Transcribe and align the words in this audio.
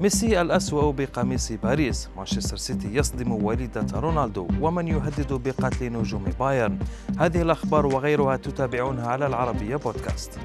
ميسي 0.00 0.40
الأسوأ 0.40 0.92
بقميص 0.92 1.52
باريس. 1.52 2.08
مانشستر 2.16 2.56
سيتي 2.56 2.94
يصدم 2.94 3.32
والدة 3.32 4.00
رونالدو 4.00 4.48
ومن 4.60 4.88
يهدد 4.88 5.32
بقتل 5.32 5.92
نجوم 5.92 6.24
بايرن. 6.40 6.78
هذه 7.18 7.42
الأخبار 7.42 7.86
وغيرها 7.86 8.36
تتابعونها 8.36 9.06
على 9.06 9.26
العربية 9.26 9.76
بودكاست. 9.76 10.38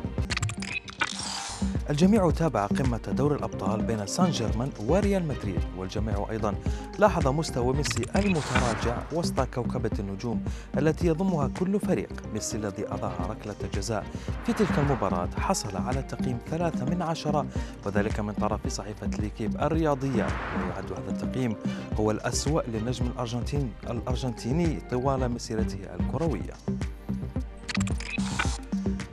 الجميع 1.90 2.32
تابع 2.32 2.66
قمة 2.66 2.98
دور 2.98 3.36
الأبطال 3.36 3.82
بين 3.84 4.08
سان 4.08 4.32
جيرمان 4.32 4.70
وريال 4.88 5.28
مدريد 5.28 5.60
والجميع 5.78 6.28
أيضا 6.30 6.56
لاحظ 7.00 7.28
مستوى 7.28 7.74
ميسي 7.74 8.06
المتراجع 8.16 8.98
وسط 9.14 9.42
كوكبة 9.42 9.92
النجوم 10.00 10.44
التي 10.78 11.08
يضمها 11.08 11.48
كل 11.48 11.80
فريق. 11.80 12.10
ميسي 12.34 12.58
الذي 12.58 12.88
أضاع 12.88 13.12
ركلة 13.30 13.56
جزاء 13.74 14.06
في 14.46 14.54
تلك 14.54 14.80
المباراة 14.80 15.30
حصل 15.38 15.78
على 15.78 16.02
تقييم 16.02 16.38
ثلاثة 16.50 16.86
من 16.86 17.02
عشرة 17.02 17.46
وذلك 17.86 18.20
من 18.20 18.34
طرف 18.34 18.68
صحيفة 18.68 19.08
ليكيب 19.08 19.56
الرياضية. 19.62 20.28
ويعد 20.58 20.92
هذا 20.92 21.10
التقييم 21.10 21.56
هو 22.00 22.12
الأسوأ 22.12 22.62
للنجم 22.62 23.06
الأرجنتين 23.06 23.72
الأرجنتيني 23.90 24.80
طوال 24.92 25.32
مسيرته 25.32 25.80
الكروية. 26.00 26.54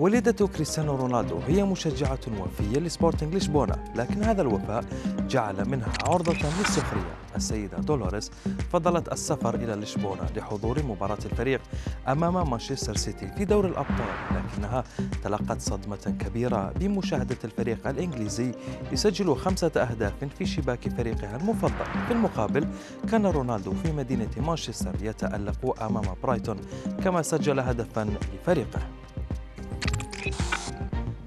والدة 0.03 0.47
كريستيانو 0.47 0.95
رونالدو 0.97 1.39
هي 1.39 1.65
مشجعة 1.65 2.19
وفية 2.41 2.81
لسبورتنج 2.81 3.35
لشبونة 3.35 3.85
لكن 3.97 4.23
هذا 4.23 4.43
الوفاء 4.43 4.85
جعل 5.29 5.69
منها 5.69 5.93
عرضة 6.07 6.33
للسخرية 6.33 7.15
السيدة 7.37 7.79
دولوريس 7.79 8.31
فضلت 8.73 9.13
السفر 9.13 9.55
إلى 9.55 9.75
لشبونة 9.75 10.27
لحضور 10.37 10.83
مباراة 10.83 11.19
الفريق 11.25 11.61
أمام 12.09 12.51
مانشستر 12.51 12.97
سيتي 12.97 13.29
في 13.37 13.45
دور 13.45 13.67
الأبطال 13.67 14.15
لكنها 14.31 14.85
تلقت 15.25 15.61
صدمة 15.61 16.17
كبيرة 16.21 16.73
بمشاهدة 16.77 17.39
الفريق 17.45 17.87
الإنجليزي 17.87 18.53
يسجل 18.93 19.37
خمسة 19.37 19.73
أهداف 19.77 20.25
في 20.39 20.47
شباك 20.47 20.89
فريقها 20.89 21.37
المفضل. 21.37 21.85
في 22.07 22.13
المقابل 22.13 22.69
كان 23.11 23.27
رونالدو 23.27 23.73
في 23.73 23.93
مدينة 23.93 24.31
مانشستر 24.37 24.95
يتألق 25.03 25.83
أمام 25.83 26.05
برايتون 26.23 26.57
كما 27.05 27.23
سجل 27.23 27.61
هدفا 27.61 28.09
لفريقه. 28.35 28.81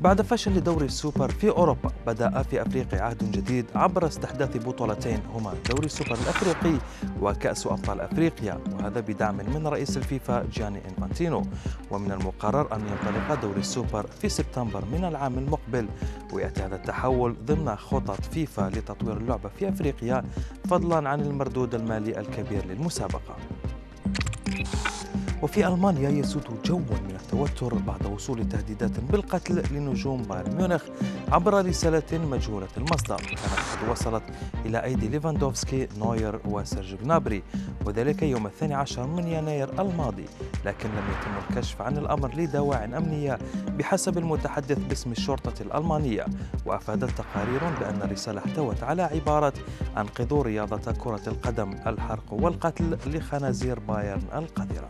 بعد 0.06 0.22
فشل 0.22 0.64
دوري 0.64 0.86
السوبر 0.86 1.32
في 1.32 1.50
أوروبا 1.50 1.92
بدأ 2.08 2.44
في 2.44 2.62
أفريقيا 2.62 3.02
عهد 3.02 3.32
جديد 3.32 3.66
عبر 3.76 4.08
استحداث 4.08 4.58
بطولتين 4.68 5.20
هما 5.34 5.54
دوري 5.70 5.86
السوبر 5.86 6.12
الأفريقي 6.12 6.78
وكأس 7.22 7.68
أبطال 7.68 8.02
أفريقيا 8.02 8.60
وهذا 8.72 9.00
بدعم 9.00 9.36
من 9.36 9.68
رئيس 9.68 9.98
الفيفا 9.98 10.46
جاني 10.54 10.82
إنفانتينو. 10.90 11.44
ومن 11.92 12.12
المقرر 12.12 12.76
أن 12.76 12.82
ينطلق 12.82 13.42
دوري 13.42 13.60
السوبر 13.60 14.08
في 14.22 14.30
سبتمبر 14.30 14.86
من 14.86 15.06
العام 15.06 15.38
المقبل 15.38 15.88
ويأتي 16.34 16.62
هذا 16.62 16.76
التحول 16.76 17.36
ضمن 17.46 17.76
خطط 17.76 18.26
فيفا 18.26 18.70
لتطوير 18.70 19.18
اللعبة 19.18 19.50
في 19.50 19.70
أفريقيا 19.70 20.24
فضلا 20.70 21.10
عن 21.10 21.22
المردود 21.22 21.76
المالي 21.76 22.20
الكبير 22.20 22.66
للمسابقة. 22.66 23.36
وفي 25.46 25.68
ألمانيا 25.68 26.10
يسود 26.10 26.44
جو 26.66 26.78
من 26.78 27.18
التوتر 27.22 27.74
بعد 27.74 28.06
وصول 28.06 28.50
تهديدات 28.50 29.00
بالقتل 29.00 29.64
لنجوم 29.72 30.22
بايرن 30.22 30.56
ميونخ 30.56 30.84
عبر 31.32 31.66
رسالة 31.66 32.04
مجهولة 32.14 32.68
المصدر. 32.78 33.18
كانت 33.18 33.82
قد 33.82 33.90
وصلت 33.90 34.24
إلى 34.66 34.84
أيدي 34.84 35.08
ليفاندوفسكي 35.08 35.88
نوير 36.00 36.40
وسيرج 36.46 36.96
جنابري 37.04 37.44
وذلك 37.86 38.24
يوم 38.24 38.46
الثاني 38.46 38.74
عشر 38.74 39.08
من 39.08 39.28
يناير 39.28 39.82
الماضي. 39.82 40.26
لكن 40.66 40.90
لم 40.90 41.04
يتم 41.12 41.50
الكشف 41.50 41.82
عن 41.82 41.98
الأمر 41.98 42.36
لدواع 42.36 42.84
أمنية 42.84 43.40
بحسب 43.68 44.18
المتحدث 44.18 44.80
باسم 44.80 45.12
الشرطة 45.12 45.62
الألمانية. 45.62 46.26
وأفادت 46.66 47.12
تقارير 47.12 47.62
بأن 47.80 48.02
الرسالة 48.02 48.42
احتوت 48.46 48.84
على 48.84 49.02
عبارة 49.02 49.54
أنقذوا 49.98 50.44
رياضة 50.44 50.92
كرة 50.92 51.24
القدم 51.28 51.72
الحرق 51.88 52.34
والقتل 52.34 52.98
لخنازير 53.06 53.80
بايرن 53.80 54.28
القذرة. 54.36 54.90